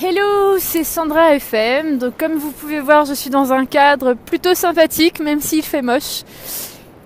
Hello, 0.00 0.58
c'est 0.58 0.84
Sandra 0.84 1.34
FM. 1.34 1.98
Donc 1.98 2.16
comme 2.16 2.32
vous 2.32 2.50
pouvez 2.50 2.80
voir, 2.80 3.04
je 3.04 3.12
suis 3.12 3.28
dans 3.28 3.52
un 3.52 3.66
cadre 3.66 4.14
plutôt 4.14 4.54
sympathique, 4.54 5.20
même 5.20 5.40
s'il 5.40 5.62
fait 5.62 5.82
moche. 5.82 6.22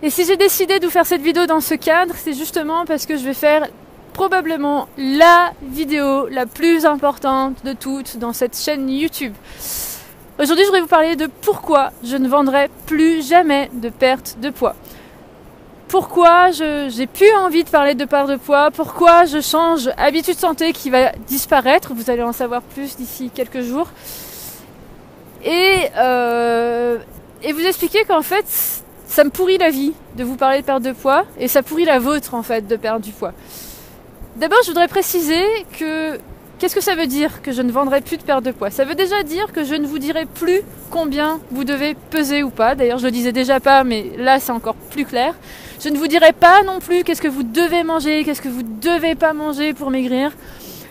Et 0.03 0.09
si 0.09 0.25
j'ai 0.25 0.37
décidé 0.37 0.79
de 0.79 0.87
vous 0.87 0.93
faire 0.93 1.05
cette 1.05 1.21
vidéo 1.21 1.47
dans 1.47 1.61
ce 1.61 1.75
cadre, 1.75 2.15
c'est 2.17 2.33
justement 2.33 2.85
parce 2.87 3.05
que 3.05 3.17
je 3.17 3.25
vais 3.25 3.35
faire 3.35 3.67
probablement 4.13 4.89
la 4.97 5.53
vidéo 5.63 6.29
la 6.29 6.47
plus 6.47 6.87
importante 6.87 7.65
de 7.65 7.73
toutes 7.73 8.19
dans 8.19 8.33
cette 8.33 8.57
chaîne 8.57 8.89
YouTube. 8.89 9.35
Aujourd'hui, 10.39 10.65
je 10.65 10.69
voudrais 10.69 10.83
vous 10.83 10.87
parler 10.87 11.17
de 11.17 11.29
pourquoi 11.43 11.91
je 12.05 12.17
ne 12.17 12.29
vendrai 12.29 12.71
plus 12.87 13.27
jamais 13.27 13.69
de 13.75 13.89
perte 13.89 14.37
de 14.41 14.51
poids 14.51 14.77
pourquoi 15.89 16.51
j'ai 16.51 17.07
plus 17.07 17.33
envie 17.35 17.65
de 17.65 17.69
parler 17.69 17.95
de 17.95 18.05
part 18.05 18.27
de 18.27 18.37
poids, 18.37 18.71
pourquoi 18.71 19.25
je 19.25 19.41
change 19.41 19.91
habitude 19.97 20.37
santé 20.37 20.73
qui 20.73 20.91
va 20.91 21.13
disparaître, 21.27 21.93
vous 21.95 22.11
allez 22.11 22.23
en 22.23 22.33
savoir 22.33 22.63
plus 22.63 22.97
d'ici 22.97 23.31
quelques 23.33 23.61
jours. 23.61 23.89
Et, 25.45 25.89
euh, 25.97 26.99
et 27.43 27.53
vous 27.53 27.65
expliquer 27.65 28.05
qu'en 28.05 28.23
fait, 28.23 28.47
ça 29.07 29.23
me 29.23 29.31
pourrit 29.31 29.59
la 29.59 29.71
vie 29.71 29.93
de 30.17 30.25
vous 30.25 30.37
parler 30.37 30.61
de 30.61 30.67
perte 30.67 30.83
de 30.83 30.93
poids, 30.93 31.25
et 31.39 31.47
ça 31.47 31.63
pourrit 31.63 31.85
la 31.85 31.99
vôtre 31.99 32.35
en 32.35 32.43
fait 32.43 32.67
de 32.67 32.77
perdre 32.77 33.05
du 33.05 33.13
poids. 33.13 33.33
D'abord, 34.37 34.59
je 34.65 34.69
voudrais 34.69 34.89
préciser 34.89 35.45
que 35.79 36.19
Qu'est-ce 36.59 36.75
que 36.75 36.81
ça 36.81 36.95
veut 36.95 37.07
dire 37.07 37.43
que 37.43 37.53
je 37.53 37.61
ne 37.61 37.71
vendrai 37.71 38.01
plus 38.01 38.17
de 38.17 38.23
perte 38.23 38.43
de 38.43 38.51
poids? 38.51 38.71
Ça 38.71 38.87
veut 38.87 38.95
déjà 38.95 39.23
dire 39.23 39.53
que 39.53 39.63
je 39.63 39.75
ne 39.75 39.87
vous 39.87 39.99
dirai 39.99 40.25
plus 40.25 40.63
combien 40.91 41.39
vous 41.51 41.65
devez 41.65 41.95
peser 42.09 42.43
ou 42.43 42.49
pas. 42.49 42.75
D'ailleurs, 42.75 42.97
je 42.97 43.05
le 43.05 43.11
disais 43.11 43.33
déjà 43.33 43.61
pas, 43.61 43.85
mais 43.85 44.13
là 44.17 44.41
c'est 44.41 44.53
encore 44.53 44.75
plus 44.75 45.05
clair. 45.05 45.35
Je 45.79 45.91
ne 45.91 45.99
vous 45.99 46.07
dirai 46.07 46.33
pas 46.33 46.63
non 46.63 46.79
plus 46.79 47.05
qu'est-ce 47.05 47.21
que 47.21 47.29
vous 47.29 47.43
devez 47.43 47.83
manger, 47.83 48.25
qu'est-ce 48.25 48.41
que 48.41 48.49
vous 48.49 48.63
devez 48.63 49.15
pas 49.15 49.35
manger 49.35 49.75
pour 49.75 49.91
maigrir. 49.91 50.33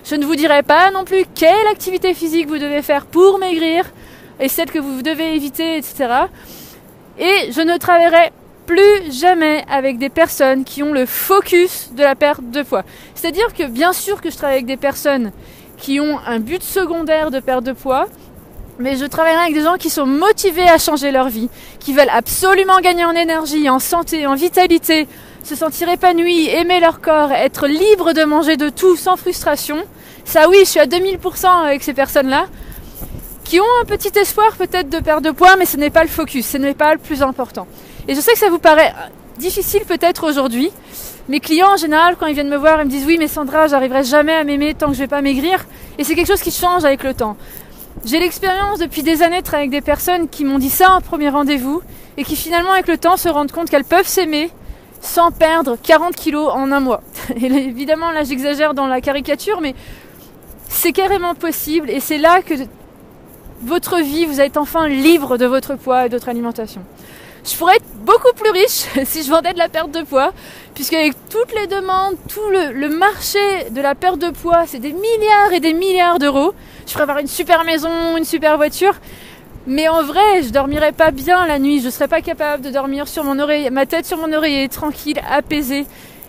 Je 0.04 0.14
ne 0.14 0.24
vous 0.24 0.36
dirai 0.36 0.62
pas 0.62 0.91
non 0.91 1.04
plus 1.04 1.26
quelle 1.34 1.68
activité 1.72 2.13
physique 2.13 2.48
vous 2.48 2.60
devez 2.60 2.84
faire 2.84 3.08
pour 3.08 3.40
maigrir 3.40 3.86
et 4.40 4.50
celle 4.50 4.70
que 4.70 4.77
vous 4.77 5.02
devez 5.02 5.35
éviter, 5.35 5.77
etc. 5.77 6.07
Et 7.18 7.52
je 7.52 7.62
ne 7.62 7.76
travaillerai 7.77 8.32
plus 8.66 9.12
jamais 9.12 9.63
avec 9.70 9.98
des 9.98 10.10
personnes 10.10 10.63
qui 10.63 10.84
ont 10.84 10.94
le 10.94 11.05
focus 11.05 11.91
de 11.96 12.04
la 12.04 12.16
perte 12.16 12.49
de 12.49 12.63
poids. 12.63 12.84
C'est-à-dire 13.13 13.54
que 13.54 13.63
bien 13.63 13.94
sûr 13.94 14.22
que 14.22 14.30
je 14.30 14.38
travaille 14.38 14.55
avec 14.55 14.66
des 14.66 14.77
personnes 14.77 15.32
qui 15.77 15.99
ont 15.99 16.20
un 16.26 16.40
but 16.40 16.63
secondaire 16.63 17.32
de 17.32 17.40
perte 17.40 17.63
de 17.63 17.74
poids, 17.74 18.07
mais 18.80 18.98
je 18.98 19.05
travaillerai 19.05 19.44
avec 19.44 19.54
des 19.54 19.63
gens 19.63 19.77
qui 19.77 19.90
sont 19.90 20.05
motivés 20.05 20.68
à 20.68 20.77
changer 20.77 21.12
leur 21.12 21.30
vie, 21.30 21.49
qui 21.80 21.94
veulent 21.94 22.10
absolument 22.12 22.80
gagner 22.80 23.05
en 23.05 23.13
énergie, 23.13 23.70
en 23.70 23.80
santé, 23.80 24.27
en 24.27 24.35
vitalité, 24.35 25.07
se 25.44 25.55
sentir 25.55 25.88
épanouis, 25.90 26.50
aimer 26.50 26.79
leur 26.79 27.02
corps, 27.02 27.32
être 27.32 27.68
libre 27.68 28.13
de 28.13 28.24
manger 28.24 28.57
de 28.57 28.70
tout 28.70 28.96
sans 28.96 29.16
frustration. 29.16 29.77
Ça 30.26 30.50
oui, 30.50 30.57
je 30.62 30.66
suis 30.66 30.79
à 30.79 30.88
2000% 30.88 31.46
avec 31.66 31.84
ces 31.84 31.94
personnes-là, 31.94 32.48
qui 33.44 33.60
ont 33.60 33.82
un 33.82 33.85
petit 33.85 34.12
espoir 34.18 34.54
peut-être 34.57 34.90
de 34.90 35.00
perdre 35.00 35.22
de 35.22 35.32
poids, 35.32 35.55
mais 35.55 35.66
ce 35.66 35.77
n'est 35.77 35.91
pas 35.91 36.04
le 36.04 36.10
focus, 36.10 36.48
ce 36.48 36.57
n'est 36.57 36.74
pas 36.74 36.94
le 36.94 37.00
plus 37.00 37.22
important. 37.22 37.68
Et 38.07 38.15
je 38.15 38.21
sais 38.21 38.34
que 38.34 38.39
ça 38.39 38.49
vous 38.49 38.59
paraît 38.59 38.93
difficile 39.37 39.84
peut-être 39.85 40.27
aujourd'hui. 40.27 40.71
Mes 41.27 41.39
clients 41.39 41.73
en 41.73 41.77
général, 41.77 42.15
quand 42.17 42.27
ils 42.27 42.35
viennent 42.35 42.49
me 42.49 42.57
voir, 42.57 42.79
ils 42.81 42.85
me 42.85 42.89
disent 42.89 43.05
oui 43.05 43.17
mais 43.17 43.27
Sandra, 43.27 43.67
j'arriverai 43.67 44.03
jamais 44.03 44.34
à 44.34 44.43
m'aimer 44.43 44.75
tant 44.75 44.87
que 44.87 44.93
je 44.93 44.99
vais 44.99 45.07
pas 45.07 45.21
maigrir. 45.21 45.65
Et 45.98 46.03
c'est 46.03 46.15
quelque 46.15 46.27
chose 46.27 46.41
qui 46.41 46.51
change 46.51 46.85
avec 46.85 47.03
le 47.03 47.13
temps. 47.13 47.35
J'ai 48.05 48.20
l'expérience 48.20 48.77
depuis 48.77 49.01
des 49.01 49.23
années 49.23 49.39
de 49.39 49.43
travailler 49.43 49.70
avec 49.70 49.79
des 49.79 49.85
personnes 49.85 50.29
qui 50.29 50.45
m'ont 50.45 50.59
dit 50.59 50.70
ça 50.70 50.91
en 50.91 51.01
premier 51.01 51.29
rendez-vous 51.29 51.81
et 52.17 52.23
qui 52.23 52.35
finalement 52.35 52.71
avec 52.71 52.87
le 52.87 52.98
temps 52.98 53.17
se 53.17 53.27
rendent 53.29 53.51
compte 53.51 53.70
qu'elles 53.70 53.85
peuvent 53.85 54.07
s'aimer 54.07 54.51
sans 55.01 55.31
perdre 55.31 55.77
40 55.81 56.15
kilos 56.15 56.49
en 56.53 56.71
un 56.71 56.79
mois. 56.79 57.01
Et 57.35 57.45
évidemment 57.45 58.11
là 58.11 58.23
j'exagère 58.23 58.73
dans 58.73 58.87
la 58.87 59.01
caricature 59.01 59.61
mais 59.61 59.73
c'est 60.70 60.91
carrément 60.91 61.33
possible 61.33 61.89
et 61.89 61.99
c'est 61.99 62.17
là 62.17 62.41
que 62.41 62.53
votre 63.61 63.99
vie, 63.99 64.25
vous 64.25 64.41
êtes 64.41 64.57
enfin 64.57 64.88
libre 64.88 65.38
de 65.38 65.45
votre 65.45 65.75
poids 65.75 66.06
et 66.06 66.09
de 66.09 66.16
votre 66.16 66.29
alimentation. 66.29 66.81
Je 67.46 67.56
pourrais 67.56 67.75
être 67.75 67.85
beaucoup 67.97 68.33
plus 68.35 68.50
riche 68.50 68.88
si 69.06 69.23
je 69.23 69.29
vendais 69.29 69.53
de 69.53 69.59
la 69.59 69.69
perte 69.69 69.91
de 69.91 70.01
poids, 70.01 70.31
puisque 70.73 70.94
avec 70.94 71.13
toutes 71.29 71.53
les 71.53 71.67
demandes, 71.67 72.16
tout 72.28 72.50
le, 72.50 72.89
marché 72.89 73.39
de 73.69 73.81
la 73.81 73.94
perte 73.94 74.17
de 74.17 74.31
poids, 74.31 74.63
c'est 74.66 74.79
des 74.79 74.94
milliards 74.94 75.53
et 75.53 75.59
des 75.59 75.73
milliards 75.73 76.17
d'euros. 76.17 76.53
Je 76.88 76.91
pourrais 76.91 77.03
avoir 77.03 77.19
une 77.19 77.28
super 77.28 77.63
maison, 77.63 78.17
une 78.17 78.25
super 78.25 78.57
voiture, 78.57 78.95
mais 79.67 79.88
en 79.88 80.01
vrai, 80.03 80.41
je 80.41 80.50
dormirais 80.50 80.91
pas 80.91 81.11
bien 81.11 81.45
la 81.45 81.59
nuit. 81.59 81.81
Je 81.81 81.89
serais 81.89 82.07
pas 82.07 82.22
capable 82.22 82.63
de 82.63 82.72
dormir 82.72 83.07
sur 83.07 83.23
mon 83.23 83.38
oreiller, 83.39 83.69
ma 83.69 83.85
tête 83.85 84.07
sur 84.07 84.17
mon 84.17 84.33
oreiller, 84.33 84.67
tranquille, 84.67 85.22
apaisée. 85.29 85.85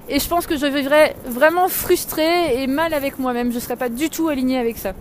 Et 0.09 0.21
je 0.21 0.28
pense 0.28 0.47
que 0.47 0.56
je 0.56 0.66
vivrais 0.66 1.16
vraiment 1.25 1.69
frustrée 1.69 2.62
et 2.62 2.66
mal 2.66 2.93
avec 2.93 3.19
moi-même. 3.19 3.53
Je 3.53 3.59
serais 3.59 3.77
pas 3.77 3.88
du 3.88 4.10
tout 4.10 4.28
alignée 4.28 4.59
avec 4.59 4.77
ça. 4.77 4.93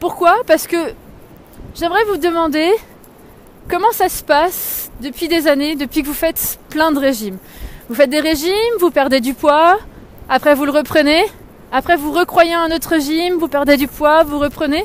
Pourquoi? 0.00 0.36
Parce 0.46 0.66
que 0.66 0.76
j'aimerais 1.74 2.04
vous 2.04 2.18
demander 2.18 2.70
comment 3.68 3.92
ça 3.92 4.08
se 4.08 4.22
passe 4.22 4.75
depuis 5.00 5.28
des 5.28 5.46
années, 5.46 5.74
depuis 5.74 6.02
que 6.02 6.06
vous 6.06 6.14
faites 6.14 6.58
plein 6.70 6.92
de 6.92 6.98
régimes. 6.98 7.38
Vous 7.88 7.94
faites 7.94 8.10
des 8.10 8.20
régimes, 8.20 8.52
vous 8.80 8.90
perdez 8.90 9.20
du 9.20 9.34
poids, 9.34 9.78
après 10.28 10.54
vous 10.54 10.64
le 10.64 10.72
reprenez, 10.72 11.24
après 11.72 11.96
vous 11.96 12.12
recroyez 12.12 12.54
un 12.54 12.70
autre 12.70 12.88
régime, 12.88 13.34
vous 13.34 13.48
perdez 13.48 13.76
du 13.76 13.88
poids, 13.88 14.24
vous 14.24 14.38
reprenez. 14.38 14.84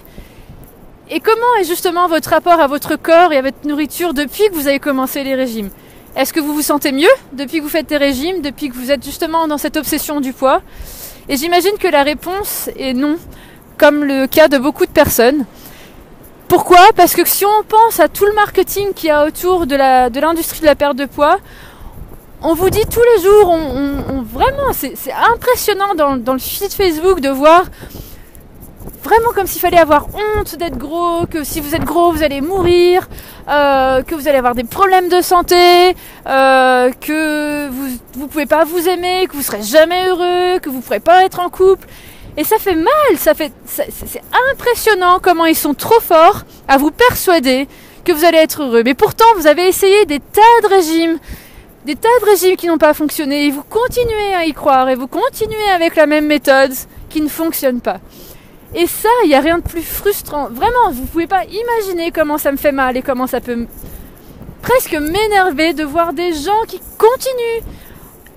Et 1.09 1.19
comment 1.19 1.55
est 1.59 1.65
justement 1.65 2.07
votre 2.07 2.29
rapport 2.29 2.59
à 2.59 2.67
votre 2.67 2.95
corps 2.95 3.33
et 3.33 3.37
à 3.37 3.41
votre 3.41 3.67
nourriture 3.67 4.13
depuis 4.13 4.49
que 4.49 4.53
vous 4.53 4.67
avez 4.67 4.79
commencé 4.79 5.23
les 5.23 5.35
régimes? 5.35 5.69
Est-ce 6.15 6.33
que 6.33 6.39
vous 6.39 6.53
vous 6.53 6.61
sentez 6.61 6.91
mieux 6.91 7.09
depuis 7.33 7.57
que 7.57 7.63
vous 7.63 7.69
faites 7.69 7.87
des 7.87 7.97
régimes, 7.97 8.41
depuis 8.41 8.69
que 8.69 8.75
vous 8.75 8.91
êtes 8.91 9.03
justement 9.03 9.47
dans 9.47 9.57
cette 9.57 9.77
obsession 9.77 10.21
du 10.21 10.33
poids? 10.33 10.61
Et 11.29 11.37
j'imagine 11.37 11.77
que 11.79 11.87
la 11.87 12.03
réponse 12.03 12.69
est 12.77 12.93
non, 12.93 13.17
comme 13.77 14.03
le 14.03 14.27
cas 14.27 14.47
de 14.47 14.57
beaucoup 14.57 14.85
de 14.85 14.91
personnes. 14.91 15.45
Pourquoi? 16.51 16.89
Parce 16.97 17.13
que 17.13 17.25
si 17.25 17.45
on 17.45 17.63
pense 17.63 18.01
à 18.01 18.09
tout 18.09 18.25
le 18.25 18.33
marketing 18.33 18.91
qu'il 18.93 19.07
y 19.07 19.09
a 19.09 19.25
autour 19.25 19.65
de 19.65 19.77
l'industrie 20.19 20.59
de, 20.59 20.65
la 20.65 20.75
perte 20.75 20.97
de 20.97 21.05
poids, 21.05 21.37
on 22.41 22.55
vous 22.55 22.69
dit 22.69 22.83
tous 22.91 22.99
les 23.15 23.23
jours, 23.23 23.49
on, 23.51 24.21
vraiment, 24.21 24.73
c'est 24.73 25.13
impressionnant 25.33 25.95
dans, 25.95 26.33
le 26.33 26.39
feed 26.39 26.73
Facebook 26.73 27.21
de 27.21 27.29
voir 27.29 27.63
vraiment 29.01 29.29
comme 29.33 29.47
s'il 29.47 29.61
fallait 29.61 29.79
avoir 29.79 30.07
honte 30.13 30.57
d'être 30.57 30.77
gros, 30.77 31.25
que 31.25 31.45
si 31.45 31.61
vous 31.61 31.73
êtes 31.73 31.85
gros, 31.85 32.11
vous 32.11 32.21
allez 32.21 32.41
mourir, 32.41 33.07
euh, 33.47 34.01
que 34.03 34.13
vous 34.13 34.27
allez 34.27 34.37
avoir 34.37 34.53
des 34.53 34.65
problèmes 34.65 35.07
de 35.07 35.21
santé, 35.21 35.95
euh, 36.27 36.91
que 36.99 37.69
vous 37.69 38.23
ne 38.23 38.27
pouvez 38.27 38.45
pas 38.45 38.65
vous 38.65 38.89
aimer, 38.89 39.25
que 39.29 39.37
vous 39.37 39.41
serez 39.41 39.63
jamais 39.63 40.05
heureux, 40.09 40.59
que 40.59 40.67
vous 40.69 40.79
ne 40.79 40.81
pourrez 40.81 40.99
pas 40.99 41.23
être 41.23 41.39
en 41.39 41.49
couple. 41.49 41.87
Et 42.37 42.43
ça 42.43 42.57
fait 42.57 42.75
mal, 42.75 43.17
ça 43.17 43.33
fait, 43.33 43.51
c'est 43.65 44.21
impressionnant 44.51 45.19
comment 45.21 45.45
ils 45.45 45.55
sont 45.55 45.73
trop 45.73 45.99
forts 45.99 46.43
à 46.67 46.77
vous 46.77 46.91
persuader 46.91 47.67
que 48.05 48.11
vous 48.13 48.23
allez 48.23 48.37
être 48.37 48.63
heureux. 48.63 48.83
Mais 48.83 48.93
pourtant, 48.93 49.25
vous 49.35 49.47
avez 49.47 49.67
essayé 49.67 50.05
des 50.05 50.19
tas 50.19 50.41
de 50.63 50.67
régimes, 50.67 51.19
des 51.85 51.95
tas 51.95 52.07
de 52.21 52.25
régimes 52.25 52.55
qui 52.55 52.67
n'ont 52.67 52.77
pas 52.77 52.93
fonctionné, 52.93 53.47
et 53.47 53.51
vous 53.51 53.63
continuez 53.63 54.33
à 54.33 54.45
y 54.45 54.53
croire, 54.53 54.89
et 54.89 54.95
vous 54.95 55.07
continuez 55.07 55.69
avec 55.75 55.95
la 55.95 56.05
même 56.05 56.25
méthode 56.25 56.71
qui 57.09 57.21
ne 57.21 57.27
fonctionne 57.27 57.81
pas. 57.81 57.97
Et 58.73 58.87
ça, 58.87 59.09
il 59.25 59.27
n'y 59.27 59.35
a 59.35 59.41
rien 59.41 59.57
de 59.57 59.63
plus 59.63 59.83
frustrant. 59.83 60.47
Vraiment, 60.49 60.91
vous 60.91 61.01
ne 61.01 61.07
pouvez 61.07 61.27
pas 61.27 61.43
imaginer 61.43 62.11
comment 62.11 62.37
ça 62.37 62.53
me 62.53 62.57
fait 62.57 62.71
mal 62.71 62.95
et 62.95 63.01
comment 63.01 63.27
ça 63.27 63.41
peut 63.41 63.67
presque 64.61 64.93
m'énerver 64.93 65.73
de 65.73 65.83
voir 65.83 66.13
des 66.13 66.33
gens 66.33 66.63
qui 66.67 66.79
continuent 66.97 67.65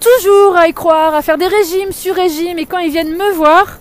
toujours 0.01 0.57
à 0.57 0.67
y 0.67 0.75
croire, 0.75 1.15
à 1.15 1.23
faire 1.23 1.39
des 1.39 1.47
régimes 1.47 1.93
sur 1.93 2.15
régimes, 2.17 2.59
et 2.59 2.67
quand 2.67 2.79
ils 2.79 2.91
viennent 2.91 3.17
me 3.17 3.33
voir, 3.35 3.79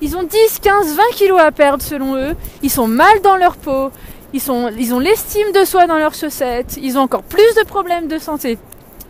ils 0.00 0.16
ont 0.16 0.22
10, 0.22 0.58
15, 0.60 0.96
20 0.96 1.02
kilos 1.14 1.40
à 1.40 1.50
perdre 1.52 1.82
selon 1.82 2.16
eux. 2.16 2.34
Ils 2.62 2.70
sont 2.70 2.86
mal 2.86 3.20
dans 3.22 3.36
leur 3.36 3.56
peau. 3.56 3.90
Ils, 4.32 4.40
sont, 4.40 4.70
ils 4.78 4.92
ont 4.92 4.98
l'estime 4.98 5.52
de 5.52 5.64
soi 5.64 5.86
dans 5.86 5.98
leurs 5.98 6.14
chaussettes. 6.14 6.78
Ils 6.80 6.98
ont 6.98 7.02
encore 7.02 7.22
plus 7.22 7.54
de 7.56 7.64
problèmes 7.66 8.08
de 8.08 8.18
santé. 8.18 8.58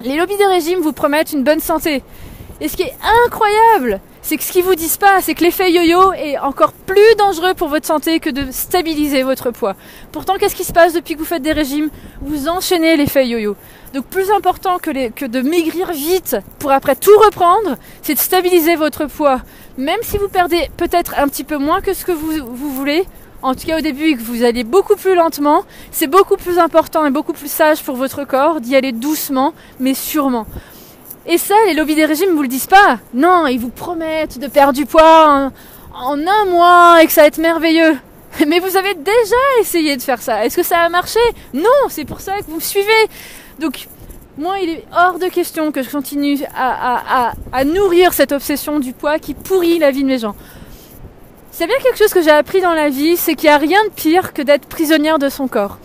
Les 0.03 0.17
lobbies 0.17 0.37
des 0.37 0.47
régimes 0.47 0.81
vous 0.81 0.93
promettent 0.93 1.33
une 1.33 1.43
bonne 1.43 1.61
santé. 1.61 2.03
Et 2.61 2.69
ce 2.69 2.77
qui 2.77 2.83
est 2.83 2.95
incroyable, 3.25 4.01
c'est 4.27 4.37
que 4.37 4.43
ce 4.43 4.51
qu'ils 4.51 4.65
vous 4.65 4.75
disent 4.75 4.97
pas, 4.97 5.21
c'est 5.23 5.35
que 5.35 5.45
l'effet 5.45 5.71
yo-yo 5.71 6.13
est 6.15 6.37
encore 6.39 6.73
plus 6.73 7.15
dangereux 7.17 7.55
pour 7.55 7.69
votre 7.69 7.87
santé 7.87 8.19
que 8.19 8.29
de 8.29 8.51
stabiliser 8.51 9.23
votre 9.23 9.53
poids. 9.53 9.77
Pourtant, 10.11 10.35
qu'est-ce 10.37 10.57
qui 10.57 10.65
se 10.65 10.73
passe 10.73 10.93
depuis 10.95 11.15
que 11.15 11.21
vous 11.21 11.25
faites 11.25 11.43
des 11.43 11.53
régimes? 11.53 11.91
Vous 12.23 12.49
enchaînez 12.49 12.97
l'effet 12.97 13.25
yo-yo. 13.29 13.55
Donc 13.95 14.07
plus 14.07 14.29
important 14.33 14.79
que, 14.79 15.11
que 15.11 15.27
de 15.27 15.43
maigrir 15.43 15.93
vite 15.93 16.37
pour 16.59 16.73
après 16.73 16.97
tout 16.97 17.17
reprendre, 17.25 17.77
c'est 18.03 18.15
de 18.15 18.19
stabiliser 18.19 18.75
votre 18.75 19.07
poids. 19.07 19.43
Même 19.79 20.01
si 20.03 20.19
vous 20.19 20.29
perdez 20.29 20.71
peut-être 20.77 21.15
un 21.17 21.29
petit 21.29 21.45
peu 21.45 21.59
moins 21.59 21.81
que 21.81 21.95
ce 21.95 22.05
que 22.05 22.11
vous, 22.11 22.33
vous 22.45 22.73
voulez, 22.73 23.05
en 23.43 23.55
tout 23.55 23.65
cas 23.65 23.79
au 23.79 23.81
début 23.81 24.09
et 24.09 24.17
que 24.17 24.23
vous 24.23 24.43
allez 24.43 24.65
beaucoup 24.65 24.97
plus 24.97 25.15
lentement, 25.15 25.63
c'est 25.93 26.09
beaucoup 26.09 26.37
plus 26.37 26.59
important 26.59 27.07
et 27.07 27.11
beaucoup 27.11 27.33
plus 27.33 27.51
sage 27.51 27.81
pour 27.85 27.95
votre 27.95 28.25
corps 28.25 28.61
d'y 28.61 28.75
aller 28.75 28.91
doucement 28.91 29.55
mais 29.79 29.95
sûrement. 29.95 30.47
Et 31.29 31.39
ça, 31.39 31.55
les 31.67 31.75
lobbies 31.75 31.97
des 31.97 32.05
régimes 32.05 32.35
vous 32.35 32.43
le 32.43 32.49
disent 32.49 32.69
pas. 32.69 32.99
Non, 33.13 33.47
ils 33.47 33.59
vous 33.59 33.71
promettent 33.71 34.39
de 34.39 34.47
perdre 34.47 34.75
du 34.75 34.87
poids 34.87 35.51
en, 35.93 36.19
un 36.21 36.45
mois 36.47 37.03
et 37.03 37.07
que 37.07 37.13
ça 37.13 37.23
va 37.23 37.27
être 37.27 37.39
merveilleux. 37.39 37.97
Mais 38.47 38.61
vous 38.61 38.77
avez 38.77 38.95
déjà 38.95 39.37
essayé 39.61 39.97
de 39.97 40.03
faire 40.03 40.23
ça. 40.23 40.45
Est-ce 40.45 40.57
que 40.57 40.63
ça 40.63 40.79
a 40.79 40.89
marché? 40.89 41.19
Non, 41.53 41.89
c'est 41.89 42.05
pour 42.05 42.21
ça 42.21 42.39
que 42.39 42.45
vous 42.47 42.57
me 42.57 42.61
suivez. 42.61 43.09
Donc, 43.59 43.89
moi, 44.39 44.59
il 44.63 44.69
est 44.69 44.85
hors 44.95 45.19
de 45.19 45.27
question 45.27 45.73
que 45.73 45.83
je 45.83 45.91
continue 45.91 46.39
à, 46.55 47.33
nourrir 47.65 48.13
cette 48.13 48.33
obsession 48.33 48.79
du 48.79 48.93
poids 48.93 49.19
qui 49.19 49.35
pourrit 49.35 49.79
la 49.79 49.91
vie 49.91 50.03
de 50.03 50.09
mes 50.09 50.19
gens. 50.19 50.37
A 51.59 51.67
bien 51.67 51.77
quelque 51.83 51.97
chose 51.97 52.13
que 52.13 52.21
j'ai 52.21 52.31
appris 52.31 52.61
dans 52.61 52.75
la 52.75 52.91
vie, 52.91 53.17
c'est 53.17 53.35
qu'il 53.35 53.49
n'y 53.49 53.55
a 53.55 53.59
rien 53.59 53.83
de 53.85 53.91
pire 53.91 54.35
que 54.35 54.43
d'être 54.43 54.67
prisonnière 54.67 55.19
de 55.19 55.31
son 55.31 55.49
corps. 55.49 55.79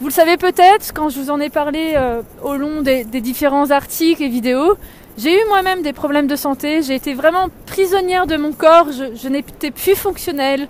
Vous 0.00 0.06
le 0.06 0.12
savez 0.12 0.38
peut-être, 0.38 0.94
quand 0.94 1.10
je 1.10 1.20
vous 1.20 1.30
en 1.30 1.38
ai 1.40 1.50
parlé 1.50 1.92
euh, 1.94 2.22
au 2.42 2.54
long 2.54 2.80
des, 2.80 3.04
différents 3.04 3.70
articles 3.70 4.22
et 4.22 4.28
vidéos, 4.28 4.78
j'ai 5.18 5.30
eu 5.38 5.44
moi-même 5.48 5.82
des 5.82 5.92
problèmes 5.92 6.26
de 6.26 6.36
santé, 6.36 6.80
j'ai 6.80 6.94
été 6.94 7.12
vraiment 7.12 7.48
prisonnière 7.66 8.26
de 8.26 8.38
mon 8.38 8.52
corps, 8.52 8.86
je, 8.92 9.14
je 9.14 9.28
n'étais 9.28 9.70
plus 9.70 9.94
fonctionnelle. 9.94 10.68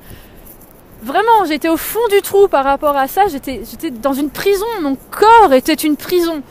Vraiment, 1.05 1.45
j'étais 1.47 1.69
au 1.69 1.77
fond 1.77 2.01
du 2.11 2.21
trou 2.23 2.49
par 2.49 2.65
rapport 2.65 2.97
à 2.97 3.07
ça, 3.07 3.29
j'étais 3.29 3.63
dans 3.93 4.15
une 4.15 4.31
prison, 4.31 4.67
mon 4.83 4.97
corps 5.13 5.53
était 5.53 5.75
une 5.75 5.97
prison. 5.97 6.43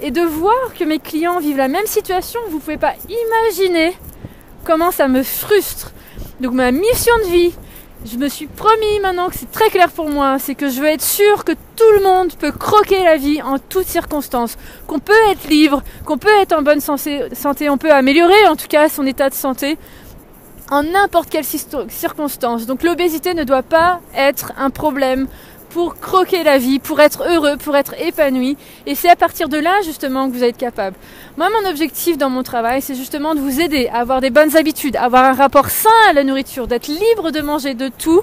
Et 0.00 0.10
de 0.10 0.22
voir 0.22 0.72
que 0.78 0.84
mes 0.84 0.98
clients 0.98 1.40
vivent 1.40 1.58
la 1.58 1.68
même 1.68 1.86
situation, 1.86 2.40
vous 2.48 2.56
ne 2.56 2.60
pouvez 2.60 2.78
pas 2.78 2.94
imaginer 3.06 3.92
comment 4.64 4.92
ça 4.92 5.08
me 5.08 5.22
frustre. 5.22 5.92
Donc 6.40 6.54
ma 6.54 6.70
mission 6.70 7.14
de 7.26 7.30
vie, 7.30 7.54
je 8.06 8.16
me 8.16 8.28
suis 8.28 8.46
promis 8.46 9.00
maintenant 9.02 9.28
que 9.28 9.36
c'est 9.36 9.50
très 9.50 9.68
clair 9.68 9.90
pour 9.90 10.08
moi, 10.08 10.38
c'est 10.38 10.54
que 10.54 10.68
je 10.68 10.80
veux 10.80 10.86
être 10.86 11.02
sûr 11.02 11.44
que 11.44 11.52
tout 11.52 11.90
le 11.96 12.02
monde 12.02 12.32
peut 12.34 12.52
croquer 12.52 13.02
la 13.02 13.16
vie 13.16 13.42
en 13.42 13.58
toutes 13.58 13.86
circonstances, 13.86 14.56
qu'on 14.86 15.00
peut 15.00 15.12
être 15.30 15.48
libre, 15.48 15.82
qu'on 16.04 16.18
peut 16.18 16.34
être 16.40 16.52
en 16.52 16.62
bonne 16.62 16.80
santé, 16.80 17.28
on 17.68 17.78
peut 17.78 17.92
améliorer 17.92 18.46
en 18.48 18.56
tout 18.56 18.68
cas 18.68 18.88
son 18.88 19.06
état 19.06 19.28
de 19.28 19.34
santé 19.34 19.76
en 20.70 20.84
n'importe 20.84 21.30
quelle 21.30 21.44
circonstance. 21.44 22.66
Donc 22.66 22.82
l'obésité 22.82 23.34
ne 23.34 23.44
doit 23.44 23.62
pas 23.62 24.00
être 24.14 24.52
un 24.56 24.70
problème 24.70 25.26
pour 25.76 26.00
croquer 26.00 26.42
la 26.42 26.56
vie, 26.56 26.78
pour 26.78 27.00
être 27.00 27.22
heureux, 27.28 27.58
pour 27.58 27.76
être 27.76 27.92
épanoui. 28.00 28.56
Et 28.86 28.94
c'est 28.94 29.10
à 29.10 29.14
partir 29.14 29.50
de 29.50 29.58
là 29.58 29.82
justement 29.84 30.26
que 30.26 30.34
vous 30.34 30.42
êtes 30.42 30.56
capable. 30.56 30.96
Moi, 31.36 31.50
mon 31.50 31.68
objectif 31.68 32.16
dans 32.16 32.30
mon 32.30 32.42
travail, 32.42 32.80
c'est 32.80 32.94
justement 32.94 33.34
de 33.34 33.40
vous 33.40 33.60
aider 33.60 33.86
à 33.88 33.98
avoir 33.98 34.22
des 34.22 34.30
bonnes 34.30 34.56
habitudes, 34.56 34.96
à 34.96 35.02
avoir 35.02 35.24
un 35.24 35.34
rapport 35.34 35.68
sain 35.68 35.90
à 36.08 36.14
la 36.14 36.24
nourriture, 36.24 36.66
d'être 36.66 36.86
libre 36.88 37.30
de 37.30 37.42
manger 37.42 37.74
de 37.74 37.88
tout, 37.88 38.22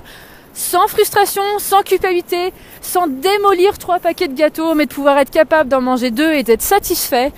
sans 0.55 0.87
frustration, 0.87 1.43
sans 1.59 1.83
culpabilité, 1.83 2.53
sans 2.81 3.05
démolir 3.05 3.77
trois 3.77 3.99
paquets 3.99 4.29
de 4.29 4.35
gâteaux, 4.35 4.73
mais 4.73 4.87
de 4.87 4.91
pouvoir 4.91 5.19
être 5.19 5.29
capable 5.29 5.69
d'en 5.69 5.81
manger 5.81 6.09
deux 6.09 6.33
et 6.33 6.41
d'être 6.41 6.63
satisfait. 6.63 7.31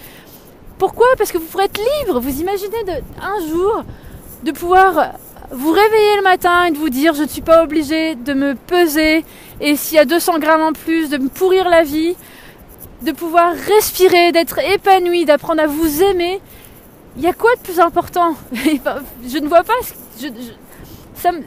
Pourquoi? 0.77 1.07
Parce 1.17 1.33
que 1.33 1.37
vous 1.37 1.47
pourrez 1.47 1.65
être 1.65 1.81
libre. 1.99 2.21
Vous 2.21 2.39
imaginez 2.39 2.77
un 3.21 3.49
jour 3.49 3.83
de 4.43 4.51
pouvoir 4.53 5.15
vous 5.51 5.71
réveiller 5.71 6.17
le 6.17 6.23
matin 6.23 6.65
et 6.65 6.71
de 6.71 6.77
vous 6.77 6.89
dire 6.89 7.13
je 7.13 7.23
ne 7.23 7.27
suis 7.27 7.41
pas 7.41 7.63
obligé 7.63 8.15
de 8.15 8.33
me 8.33 8.55
peser 8.55 9.23
et 9.61 9.75
s'il 9.75 9.95
y 9.95 9.99
a 9.99 10.05
200 10.05 10.39
grammes 10.39 10.61
en 10.61 10.73
plus, 10.73 11.09
de 11.09 11.17
me 11.17 11.29
pourrir 11.29 11.69
la 11.69 11.83
vie, 11.83 12.15
de 13.01 13.11
pouvoir 13.11 13.53
respirer, 13.53 14.31
d'être 14.31 14.59
épanoui, 14.59 15.25
d'apprendre 15.25 15.61
à 15.61 15.67
vous 15.67 16.03
aimer. 16.03 16.41
Il 17.17 17.23
y 17.23 17.27
a 17.27 17.33
quoi 17.33 17.55
de 17.55 17.61
plus 17.61 17.79
important? 17.79 18.35
Je 18.53 19.37
ne 19.37 19.47
vois 19.47 19.63
pas. 19.63 19.73
ça, 21.15 21.31
me, 21.31 21.41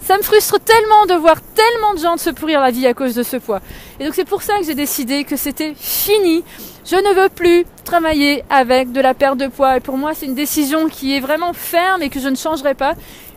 ça 0.00 0.16
me 0.16 0.22
frustre 0.22 0.58
tellement 0.60 1.06
de 1.06 1.14
voir 1.14 1.36
tellement 1.54 1.94
de 1.94 1.98
gens 1.98 2.16
se 2.16 2.30
pourrir 2.30 2.60
la 2.60 2.70
vie 2.70 2.86
à 2.86 2.94
cause 2.94 3.14
de 3.14 3.22
ce 3.22 3.36
poids. 3.36 3.60
Et 4.00 4.04
donc 4.04 4.14
c'est 4.14 4.24
pour 4.24 4.42
ça 4.42 4.58
que 4.58 4.64
j'ai 4.64 4.74
décidé 4.74 5.24
que 5.24 5.36
c'était 5.36 5.74
fini. 5.76 6.44
Je 6.84 6.96
ne 6.96 7.14
veux 7.14 7.28
plus 7.28 7.64
travailler 7.84 8.44
avec 8.50 8.92
de 8.92 9.00
la 9.00 9.14
perte 9.14 9.38
de 9.38 9.46
poids. 9.46 9.76
Et 9.76 9.80
pour 9.80 9.96
moi, 9.96 10.12
c'est 10.14 10.26
une 10.26 10.34
décision 10.34 10.88
qui 10.88 11.16
est 11.16 11.20
vraiment 11.20 11.52
ferme 11.52 12.02
et 12.02 12.10
que 12.10 12.20
je 12.20 12.28
ne 12.28 12.36
changerai 12.36 12.74
pas. 12.74 12.94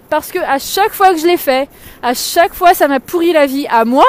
Parce 0.09 0.31
que 0.31 0.39
à 0.39 0.59
chaque 0.59 0.93
fois 0.93 1.13
que 1.13 1.19
je 1.19 1.27
l'ai 1.27 1.37
fait, 1.37 1.69
à 2.01 2.13
chaque 2.13 2.53
fois, 2.53 2.73
ça 2.73 2.87
m'a 2.87 2.99
pourri 2.99 3.33
la 3.33 3.45
vie 3.45 3.67
à 3.69 3.85
moi 3.85 4.05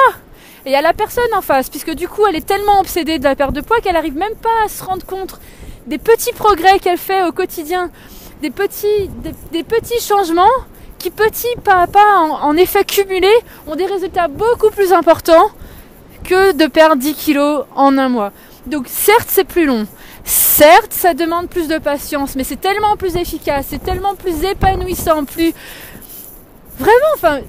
et 0.65 0.75
à 0.75 0.81
la 0.81 0.93
personne 0.93 1.33
en 1.35 1.41
face. 1.41 1.69
Puisque 1.69 1.93
du 1.93 2.07
coup, 2.07 2.25
elle 2.27 2.35
est 2.35 2.45
tellement 2.45 2.79
obsédée 2.79 3.19
de 3.19 3.23
la 3.23 3.35
perte 3.35 3.53
de 3.53 3.61
poids 3.61 3.79
qu'elle 3.79 3.93
n'arrive 3.93 4.17
même 4.17 4.35
pas 4.35 4.65
à 4.65 4.69
se 4.69 4.83
rendre 4.83 5.05
compte 5.05 5.39
des 5.85 5.97
petits 5.97 6.33
progrès 6.33 6.79
qu'elle 6.79 6.97
fait 6.97 7.23
au 7.23 7.31
quotidien. 7.31 7.91
Des 8.41 8.51
petits, 8.51 9.09
des 9.51 9.63
petits 9.63 9.99
changements 9.99 10.45
qui 10.99 11.09
petit 11.11 11.47
pas 11.63 11.81
à 11.81 11.87
pas, 11.87 12.17
en, 12.17 12.55
effet 12.57 12.83
cumulé, 12.83 13.29
ont 13.67 13.75
des 13.75 13.85
résultats 13.85 14.27
beaucoup 14.27 14.69
plus 14.69 14.93
importants 14.93 15.49
que 16.23 16.53
de 16.53 16.65
perdre 16.65 16.97
10 16.97 17.13
kilos 17.13 17.65
en 17.75 17.97
un 17.97 18.09
mois. 18.09 18.31
Donc 18.67 18.87
certes 18.87 19.29
c'est 19.29 19.45
plus 19.45 19.65
long, 19.65 19.87
certes 20.23 20.91
ça 20.91 21.13
demande 21.13 21.47
plus 21.47 21.67
de 21.67 21.77
patience, 21.77 22.35
mais 22.35 22.43
c'est 22.43 22.59
tellement 22.59 22.97
plus 22.97 23.15
efficace, 23.15 23.67
c'est 23.69 23.83
tellement 23.83 24.15
plus 24.15 24.43
épanouissant, 24.43 25.25
plus... 25.25 25.53
Vraiment, 26.77 27.13
enfin, 27.15 27.39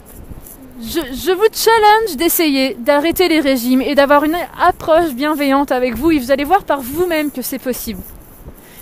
je, 0.81 1.33
vous 1.33 1.47
challenge 1.53 2.17
d'essayer 2.17 2.75
d'arrêter 2.75 3.29
les 3.29 3.41
régimes 3.41 3.83
et 3.83 3.95
d'avoir 3.95 4.25
une 4.25 4.37
approche 4.61 5.11
bienveillante 5.11 5.73
avec 5.73 5.97
vous 5.97 6.13
et 6.13 6.19
vous 6.19 6.31
allez 6.31 6.45
voir 6.45 6.63
par 6.63 6.81
vous-même 6.81 7.31
que 7.31 7.43
c'est 7.43 7.59
possible. 7.59 8.01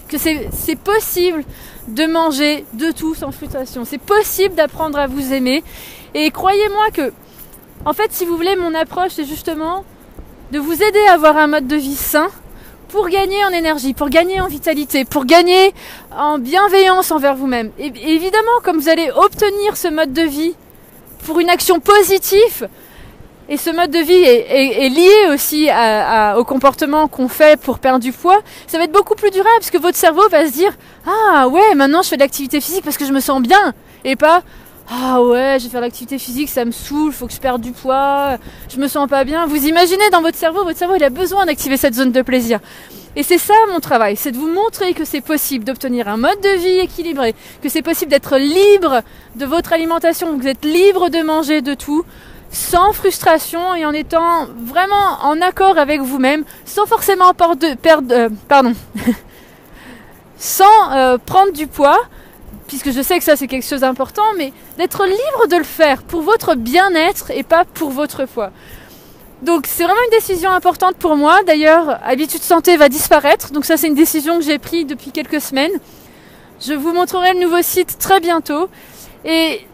Que 0.09 0.19
c'est 0.19 0.77
possible 0.77 1.43
de 1.89 2.05
manger 2.05 2.65
de 2.75 2.91
tout 2.93 3.15
sans 3.15 3.33
frustration. 3.33 3.85
C'est 3.85 3.99
possible 3.99 4.55
d'apprendre 4.55 4.99
à 4.99 5.07
vous 5.07 5.33
aimer. 5.33 5.65
Et 6.15 6.31
croyez-moi 6.31 6.91
que, 6.93 7.13
en 7.85 7.93
fait, 7.93 8.13
si 8.13 8.25
vous 8.25 8.37
voulez, 8.37 8.57
mon 8.57 8.75
approche, 8.75 9.13
c'est 9.13 9.25
justement 9.25 9.85
de 10.53 10.59
vous 10.59 10.83
aider 10.83 11.05
à 11.09 11.15
avoir 11.15 11.37
un 11.37 11.47
mode 11.47 11.67
de 11.67 11.77
vie 11.77 11.97
sain 11.97 12.29
pour 12.89 13.09
gagner 13.09 13.45
en 13.45 13.51
énergie, 13.51 13.95
pour 13.95 14.09
gagner 14.09 14.41
en 14.41 14.47
vitalité, 14.47 15.05
pour 15.05 15.25
gagner 15.25 15.75
en 16.17 16.39
bienveillance 16.39 17.11
envers 17.11 17.35
vous-même. 17.35 17.71
Et 17.79 17.87
évidemment, 17.87 18.61
comme 18.63 18.79
vous 18.79 18.89
allez 18.89 19.11
obtenir 19.11 19.77
ce 19.77 19.89
mode 19.89 20.13
de 20.13 20.23
vie 20.23 20.55
pour 21.25 21.41
une 21.41 21.51
action 21.51 21.81
positive, 21.81 22.69
et 23.49 23.57
ce 23.57 23.71
mode 23.71 23.93
de 23.93 23.99
vie 23.99 24.13
est, 24.13 24.89
lié 24.89 25.33
aussi 25.33 25.69
au 26.37 26.45
comportement 26.45 27.07
qu'on 27.07 27.29
fait 27.29 27.61
pour 27.61 27.79
perdre 27.79 28.01
du 28.01 28.13
poids. 28.13 28.41
Ça 28.67 28.77
va 28.79 28.85
être 28.85 28.93
beaucoup 28.93 29.15
plus 29.15 29.31
durable 29.31 29.55
parce 29.59 29.71
que 29.71 29.79
votre 29.79 29.97
cerveau 29.97 30.29
va 30.29 30.47
se 30.47 30.53
dire 30.53 30.73
Ah 31.07 31.47
ouais, 31.47 31.75
maintenant 31.77 32.03
je 32.03 32.09
fais 32.09 32.17
de 32.17 32.23
l'activité 32.23 32.61
physique 32.61 32.83
parce 32.83 32.97
que 32.97 33.05
je 33.05 33.13
me 33.13 33.21
sens 33.21 33.41
bien. 33.41 33.73
Et 34.05 34.17
pas 34.17 34.43
Ah 34.89 35.21
ouais, 35.21 35.57
je 35.59 35.65
vais 35.65 35.71
faire 35.71 35.81
l'activité 35.81 36.17
physique, 36.19 36.49
ça 36.49 36.65
me 36.65 36.71
saoule, 36.71 37.13
faut 37.13 37.27
que 37.27 37.33
je 37.33 37.41
perde 37.41 37.61
du 37.61 37.73
poids, 37.73 38.37
je 38.69 38.79
me 38.79 38.87
sens 38.87 39.09
pas 39.09 39.25
bien. 39.25 39.47
Vous 39.47 39.67
imaginez 39.67 40.09
dans 40.11 40.23
votre 40.23 40.39
cerveau, 40.39 40.63
votre 40.63 40.79
cerveau 40.79 40.95
il 40.95 41.03
a 41.03 41.11
besoin 41.11 41.45
d'activer 41.45 41.77
cette 41.77 41.95
zone 41.95 42.13
de 42.13 42.23
plaisir. 42.23 42.61
Et 43.17 43.23
c'est 43.23 43.39
ça 43.39 43.55
mon 43.73 43.81
travail, 43.81 44.15
c'est 44.17 44.31
de 44.31 44.37
vous 44.37 44.53
montrer 44.53 44.95
que 44.95 45.05
c'est 45.05 45.23
possible 45.23 45.65
d'obtenir 45.65 46.07
un 46.07 46.17
mode 46.17 46.41
de 46.41 46.59
vie 46.59 46.79
équilibré, 46.79 47.35
que 47.63 47.69
c'est 47.69 47.83
possible 47.83 48.11
d'être 48.11 48.37
libre 48.37 49.03
de 49.35 49.45
votre 49.45 49.73
alimentation, 49.73 50.37
que 50.37 50.43
vous 50.43 50.49
êtes 50.49 50.65
libre 50.65 51.09
de 51.09 51.23
manger 51.23 51.63
de 51.63 51.75
tout 51.75 52.05
sans 52.53 52.93
frustration 52.93 53.75
et 53.75 53.85
en 53.85 53.93
étant 53.93 54.47
vraiment 54.65 55.19
en 55.23 55.41
accord 55.41 55.79
avec 55.79 56.01
vous-même, 56.01 56.45
sans 56.65 56.87
forcément 56.87 57.33
perdre, 57.35 58.15
euh, 58.15 58.29
pardon, 58.49 58.73
sans 60.39 60.93
euh, 60.93 61.19
prendre 61.19 61.53
du 61.53 61.67
poids, 61.67 61.99
puisque 62.67 62.91
je 62.93 63.01
sais 63.01 63.19
que 63.19 63.25
ça 63.25 63.37
c'est 63.37 63.47
quelque 63.47 63.67
chose 63.67 63.81
d'important, 63.81 64.23
mais 64.37 64.53
d'être 64.79 65.05
libre 65.05 65.49
de 65.51 65.57
le 65.57 65.65
faire 65.65 66.03
pour 66.03 66.23
votre 66.23 66.55
bien-être 66.55 67.31
et 67.31 67.43
pas 67.43 67.65
pour 67.65 67.91
votre 67.91 68.25
poids. 68.27 68.51
Donc 69.43 69.67
c'est 69.69 69.85
vraiment 69.85 70.01
une 70.11 70.19
décision 70.19 70.51
importante 70.51 70.97
pour 70.97 71.17
moi. 71.17 71.43
D'ailleurs, 71.47 72.01
Habitude 72.05 72.43
Santé 72.43 72.77
va 72.77 72.89
disparaître, 72.89 73.53
donc 73.53 73.65
ça 73.65 73.77
c'est 73.77 73.87
une 73.87 73.95
décision 73.95 74.39
que 74.39 74.45
j'ai 74.45 74.59
prise 74.59 74.87
depuis 74.87 75.13
quelques 75.13 75.41
semaines. 75.41 75.73
Je 76.61 76.73
vous 76.73 76.93
montrerai 76.93 77.35
le 77.35 77.41
nouveau 77.41 77.61
site 77.63 77.99
très 77.99 78.21
bientôt. 78.21 78.69
Et 79.25 79.67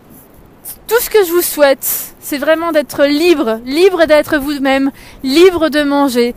tout 0.88 1.00
ce 1.00 1.10
que 1.10 1.24
je 1.24 1.30
vous 1.30 1.42
souhaite, 1.42 2.14
c'est 2.20 2.38
vraiment 2.38 2.72
d'être 2.72 3.04
libre, 3.04 3.60
libre 3.64 4.06
d'être 4.06 4.38
vous-même, 4.38 4.90
libre 5.22 5.68
de 5.68 5.82
manger, 5.82 6.34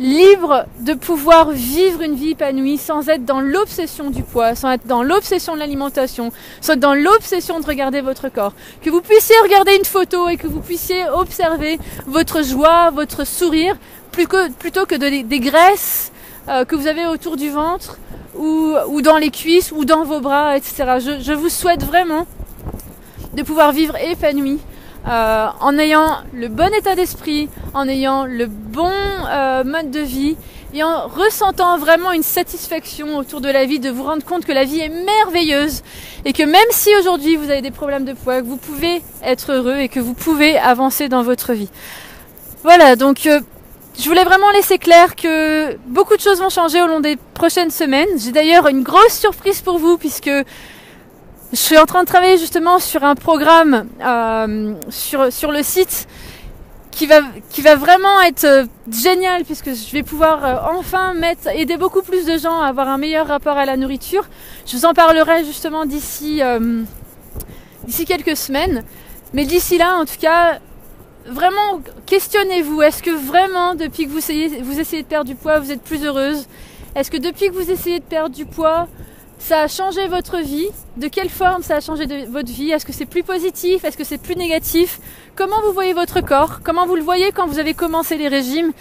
libre 0.00 0.64
de 0.80 0.94
pouvoir 0.94 1.50
vivre 1.50 2.00
une 2.00 2.14
vie 2.14 2.30
épanouie 2.30 2.78
sans 2.78 3.10
être 3.10 3.26
dans 3.26 3.40
l'obsession 3.40 4.08
du 4.08 4.22
poids, 4.22 4.54
sans 4.54 4.70
être 4.70 4.86
dans 4.86 5.02
l'obsession 5.02 5.54
de 5.54 5.58
l'alimentation, 5.58 6.32
sans 6.62 6.72
être 6.72 6.80
dans 6.80 6.94
l'obsession 6.94 7.60
de 7.60 7.66
regarder 7.66 8.00
votre 8.00 8.30
corps. 8.30 8.54
Que 8.82 8.88
vous 8.88 9.02
puissiez 9.02 9.36
regarder 9.42 9.76
une 9.76 9.84
photo 9.84 10.30
et 10.30 10.38
que 10.38 10.46
vous 10.46 10.60
puissiez 10.60 11.06
observer 11.10 11.78
votre 12.06 12.42
joie, 12.42 12.90
votre 12.90 13.26
sourire, 13.26 13.76
plutôt 14.10 14.86
que 14.86 14.94
des 14.96 15.40
graisses 15.40 16.12
euh, 16.48 16.64
que 16.64 16.74
vous 16.74 16.86
avez 16.86 17.06
autour 17.06 17.36
du 17.36 17.50
ventre 17.50 17.98
ou, 18.38 19.02
dans 19.02 19.18
les 19.18 19.30
cuisses 19.30 19.70
ou 19.70 19.84
dans 19.84 20.04
vos 20.04 20.20
bras, 20.20 20.56
etc. 20.56 21.18
je 21.20 21.32
vous 21.34 21.50
souhaite 21.50 21.84
vraiment 21.84 22.26
de 23.34 23.42
pouvoir 23.42 23.72
vivre 23.72 23.96
épanoui 23.96 24.60
euh, 25.08 25.46
en 25.60 25.78
ayant 25.78 26.18
le 26.34 26.48
bon 26.48 26.72
état 26.74 26.94
d'esprit, 26.94 27.48
en 27.74 27.88
ayant 27.88 28.26
le 28.26 28.46
bon 28.46 28.92
euh, 28.92 29.64
mode 29.64 29.90
de 29.90 30.00
vie 30.00 30.36
et 30.74 30.82
en 30.84 31.08
ressentant 31.08 31.78
vraiment 31.78 32.12
une 32.12 32.22
satisfaction 32.22 33.16
autour 33.16 33.40
de 33.40 33.48
la 33.48 33.64
vie, 33.64 33.80
de 33.80 33.90
vous 33.90 34.04
rendre 34.04 34.24
compte 34.24 34.44
que 34.44 34.52
la 34.52 34.64
vie 34.64 34.80
est 34.80 34.88
merveilleuse 34.88 35.82
et 36.24 36.32
que 36.32 36.42
même 36.42 36.60
si 36.70 36.90
aujourd'hui 36.96 37.36
vous 37.36 37.50
avez 37.50 37.62
des 37.62 37.70
problèmes 37.70 38.04
de 38.04 38.12
poids, 38.12 38.40
que 38.40 38.46
vous 38.46 38.56
pouvez 38.56 39.02
être 39.24 39.52
heureux 39.52 39.78
et 39.78 39.88
que 39.88 40.00
vous 40.00 40.14
pouvez 40.14 40.58
avancer 40.58 41.08
dans 41.08 41.22
votre 41.22 41.54
vie. 41.54 41.70
Voilà, 42.62 42.94
donc 42.94 43.26
euh, 43.26 43.40
je 43.98 44.08
voulais 44.08 44.24
vraiment 44.24 44.50
laisser 44.50 44.78
clair 44.78 45.16
que 45.16 45.76
beaucoup 45.86 46.16
de 46.16 46.20
choses 46.20 46.40
vont 46.40 46.50
changer 46.50 46.80
au 46.82 46.86
long 46.86 47.00
des 47.00 47.16
prochaines 47.34 47.70
semaines. 47.70 48.08
J'ai 48.18 48.32
d'ailleurs 48.32 48.68
une 48.68 48.82
grosse 48.82 49.18
surprise 49.18 49.62
pour 49.62 49.78
vous 49.78 49.98
puisque 49.98 50.30
je 51.52 51.58
suis 51.58 51.78
en 51.78 51.86
train 51.86 52.02
de 52.02 52.08
travailler 52.08 52.38
justement 52.38 52.78
sur 52.78 53.02
un 53.04 53.14
programme 53.14 53.88
euh, 54.04 54.74
sur, 54.88 55.32
sur 55.32 55.50
le 55.50 55.62
site 55.62 56.06
qui 56.90 57.06
va, 57.06 57.22
qui 57.50 57.62
va 57.62 57.76
vraiment 57.76 58.20
être 58.20 58.44
euh, 58.44 58.64
génial 58.90 59.44
puisque 59.44 59.74
je 59.74 59.92
vais 59.92 60.02
pouvoir 60.02 60.44
euh, 60.44 60.78
enfin 60.78 61.14
mettre, 61.14 61.48
aider 61.48 61.76
beaucoup 61.76 62.02
plus 62.02 62.24
de 62.24 62.38
gens 62.38 62.60
à 62.60 62.66
avoir 62.66 62.88
un 62.88 62.98
meilleur 62.98 63.26
rapport 63.26 63.56
à 63.56 63.64
la 63.64 63.76
nourriture. 63.76 64.28
Je 64.66 64.76
vous 64.76 64.84
en 64.84 64.94
parlerai 64.94 65.44
justement 65.44 65.86
d'ici 65.86 66.40
d'ici 67.84 68.04
quelques 68.04 68.36
semaines. 68.36 68.84
Mais 69.32 69.44
d'ici 69.44 69.78
là, 69.78 69.96
en 69.96 70.04
tout 70.04 70.18
cas, 70.20 70.58
vraiment 71.26 71.80
questionnez-vous. 72.06 72.82
Est-ce 72.82 73.02
que 73.02 73.10
vraiment, 73.10 73.74
depuis 73.74 74.06
que 74.06 74.10
vous 74.10 74.18
essayez, 74.18 74.62
vous 74.62 74.80
essayez 74.80 75.02
de 75.02 75.08
perdre 75.08 75.28
du 75.28 75.36
poids, 75.36 75.60
vous 75.60 75.70
êtes 75.70 75.82
plus 75.82 76.04
heureuse? 76.04 76.46
Est-ce 76.94 77.10
que 77.10 77.16
depuis 77.16 77.48
que 77.48 77.54
vous 77.54 77.70
essayez 77.70 78.00
de 78.00 78.04
perdre 78.04 78.34
du 78.34 78.46
poids, 78.46 78.88
ça 79.40 79.62
a 79.62 79.68
changé 79.68 80.06
votre 80.06 80.38
vie? 80.38 80.68
De 80.96 81.08
quelle 81.08 81.30
forme 81.30 81.62
ça 81.62 81.76
a 81.76 81.80
changé 81.80 82.04
votre 82.26 82.52
vie? 82.52 82.70
Est-ce 82.70 82.86
que 82.86 82.92
c'est 82.92 83.06
plus 83.06 83.24
positif? 83.24 83.84
Est-ce 83.84 83.96
que 83.96 84.04
c'est 84.04 84.18
plus 84.18 84.36
négatif? 84.36 85.00
Comment 85.34 85.60
vous 85.62 85.72
voyez 85.72 85.92
votre 85.92 86.20
corps? 86.20 86.60
Comment 86.62 86.86
vous 86.86 86.94
le 86.94 87.02
voyez 87.02 87.32
quand 87.32 87.48
vous 87.48 87.58
avez 87.58 87.74
commencé 87.74 88.16
les 88.16 88.28
régimes? 88.28 88.72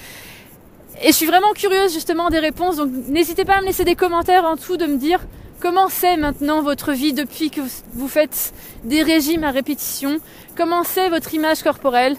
Et 1.01 1.07
je 1.07 1.13
suis 1.13 1.25
vraiment 1.25 1.53
curieuse 1.53 1.93
justement 1.93 2.29
des 2.29 2.39
réponses, 2.39 2.75
donc 2.75 2.91
n'hésitez 3.07 3.45
pas 3.45 3.55
à 3.55 3.61
me 3.61 3.67
laisser 3.67 3.85
des 3.85 3.95
commentaires 3.95 4.43
en 4.43 4.55
dessous 4.55 4.75
de 4.75 4.85
me 4.85 4.97
dire 4.97 5.21
comment 5.61 5.87
c'est 5.87 6.17
maintenant 6.17 6.61
votre 6.61 6.91
vie 6.91 7.13
depuis 7.13 7.49
que 7.49 7.61
vous 7.93 8.07
faites 8.09 8.53
des 8.83 9.01
régimes 9.01 9.45
à 9.45 9.51
répétition, 9.51 10.19
comment 10.57 10.83
c'est 10.83 11.09
votre 11.09 11.33
image 11.33 11.63
corporelle? 11.63 12.17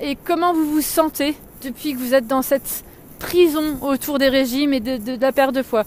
Et 0.00 0.16
comment 0.16 0.54
vous 0.54 0.68
vous 0.68 0.80
sentez 0.80 1.36
depuis 1.62 1.92
que 1.92 1.98
vous 1.98 2.14
êtes 2.14 2.26
dans 2.26 2.42
cette 2.42 2.84
prison 3.18 3.78
autour 3.82 4.18
des 4.18 4.30
régimes 4.30 4.72
et 4.72 4.80
de, 4.80 4.96
de, 4.96 5.16
de 5.16 5.20
la 5.20 5.32
perte 5.32 5.54
de 5.54 5.62
poids? 5.62 5.84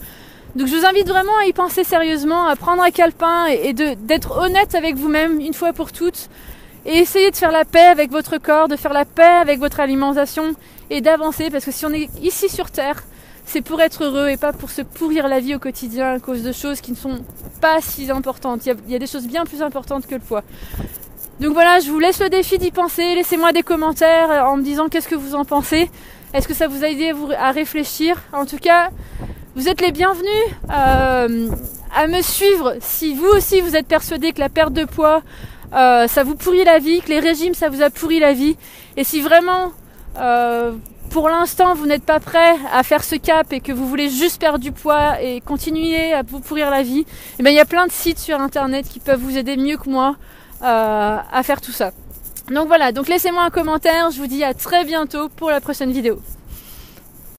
Donc 0.58 0.66
je 0.68 0.76
vous 0.76 0.86
invite 0.88 1.08
vraiment 1.08 1.38
à 1.40 1.46
y 1.46 1.54
penser 1.54 1.84
sérieusement, 1.84 2.48
à 2.48 2.56
prendre 2.56 2.82
un 2.82 2.90
calepin 2.90 3.46
et, 3.46 3.74
d'être 3.74 4.40
honnête 4.40 4.74
avec 4.74 4.96
vous-même 4.96 5.40
une 5.40 5.54
fois 5.54 5.72
pour 5.72 5.92
toutes. 5.92 6.30
Et 6.88 6.98
essayer 6.98 7.30
de 7.30 7.36
faire 7.36 7.52
la 7.52 7.64
paix 7.64 7.86
avec 7.86 8.10
votre 8.10 8.40
corps, 8.40 8.68
de 8.68 8.76
faire 8.76 8.94
la 8.94 9.06
paix 9.06 9.22
avec 9.22 9.60
votre 9.60 9.80
alimentation 9.80 10.56
et 10.90 11.00
d'avancer 11.00 11.52
parce 11.52 11.64
que 11.64 11.70
si 11.70 11.86
on 11.86 11.94
est 11.94 12.10
ici 12.24 12.50
sur 12.50 12.72
Terre, 12.72 13.04
c'est 13.46 13.62
pour 13.62 13.82
être 13.82 14.04
heureux 14.04 14.30
et 14.30 14.38
pas 14.38 14.52
pour 14.52 14.72
se 14.72 14.82
pourrir 14.82 15.28
la 15.28 15.40
vie 15.40 15.54
au 15.54 15.60
quotidien 15.60 16.14
à 16.14 16.20
cause 16.20 16.42
de 16.42 16.52
choses 16.52 16.82
qui 16.82 16.90
ne 16.90 16.98
sont 16.98 17.20
pas 17.62 17.80
si 17.80 18.10
importantes. 18.10 18.66
Il 18.66 18.70
y 18.70 18.72
a, 18.72 18.76
il 18.88 18.92
y 18.94 18.96
a 18.96 19.00
des 19.00 19.06
choses 19.06 19.28
bien 19.28 19.46
plus 19.46 19.62
importantes 19.62 20.08
que 20.08 20.16
le 20.16 20.22
poids. 20.22 20.44
Donc 21.40 21.54
voilà, 21.54 21.80
je 21.82 21.92
vous 21.92 22.00
laisse 22.00 22.20
le 22.20 22.30
défi 22.30 22.58
d'y 22.58 22.72
penser. 22.72 23.14
Laissez-moi 23.14 23.52
des 23.52 23.62
commentaires 23.62 24.48
en 24.48 24.58
me 24.58 24.64
disant 24.64 24.88
qu'est-ce 24.88 25.08
que 25.08 25.14
vous 25.14 25.36
en 25.36 25.46
pensez. 25.46 25.92
Est-ce 26.34 26.48
que 26.48 26.56
ça 26.56 26.68
vous 26.68 26.84
a 26.84 26.88
aidé 26.88 27.14
à 27.38 27.52
réfléchir? 27.52 28.20
En 28.34 28.46
tout 28.48 28.58
cas, 28.58 28.90
vous 29.58 29.68
êtes 29.68 29.82
les 29.82 29.92
bienvenus 29.92 30.46
euh, 30.70 31.50
à 31.96 32.06
me 32.06 32.22
suivre 32.22 32.76
si 32.80 33.16
vous 33.16 33.26
aussi 33.26 33.60
vous 33.60 33.76
êtes 33.76 33.88
persuadé 33.88 34.32
que 34.32 34.40
la 34.40 34.50
perte 34.50 34.72
de 34.72 34.86
poids 34.86 35.24
euh, 35.74 36.08
ça 36.08 36.24
vous 36.24 36.36
pourrit 36.36 36.64
la 36.64 36.78
vie, 36.78 37.02
que 37.02 37.10
les 37.10 37.20
régimes 37.20 37.56
ça 37.56 37.68
vous 37.68 37.82
a 37.82 37.90
pourri 37.90 38.20
la 38.20 38.34
vie. 38.34 38.56
Et 38.98 39.04
si 39.04 39.20
vraiment 39.20 39.72
euh, 40.20 40.74
pour 41.10 41.28
l'instant 41.28 41.74
vous 41.74 41.88
n'êtes 41.88 42.04
pas 42.04 42.20
prêt 42.20 42.56
à 42.72 42.84
faire 42.84 43.04
ce 43.04 43.16
cap 43.16 43.52
et 43.52 43.60
que 43.60 43.72
vous 43.72 43.88
voulez 43.88 44.10
juste 44.10 44.40
perdre 44.40 44.60
du 44.60 44.72
poids 44.72 45.20
et 45.24 45.42
continuer 45.42 46.14
à 46.14 46.22
vous 46.22 46.40
pourrir 46.40 46.70
la 46.70 46.84
vie, 46.84 47.08
eh 47.40 47.44
bien 47.44 47.52
il 47.52 47.56
y 47.56 47.60
a 47.60 47.66
plein 47.66 47.88
de 47.88 47.92
sites 47.92 48.20
sur 48.20 48.40
internet 48.40 48.88
qui 48.88 49.00
peuvent 49.00 49.20
vous 49.20 49.40
aider 49.40 49.58
mieux 49.58 49.78
que 49.78 49.90
moi 49.90 50.18
à 50.62 51.42
faire 51.44 51.62
tout 51.62 51.72
ça. 51.72 51.94
Donc 52.52 52.68
voilà, 52.68 52.92
donc 52.92 53.08
laissez-moi 53.08 53.44
un 53.44 53.50
commentaire, 53.50 54.12
je 54.12 54.20
vous 54.20 54.28
dis 54.28 54.44
à 54.44 54.54
très 54.54 54.86
bientôt 54.86 55.30
pour 55.30 55.50
la 55.50 55.62
prochaine 55.62 55.92
vidéo. 55.92 56.20